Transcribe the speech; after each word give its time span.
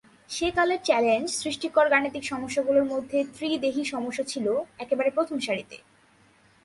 সেকালের 0.29 0.79
চ্যালেঞ্জ 0.83 1.27
সৃষ্টিকর 1.33 1.85
গাণিতিক 1.89 2.23
সমস্যাগুলোর 2.23 2.85
মধ্যে 2.85 3.19
ত্রি-দেহী 3.35 3.83
সমস্যা 3.85 4.23
ছিল 4.23 4.45
একেবারে 4.79 5.09
প্রথম 5.09 5.37
সারিতে। 5.39 5.77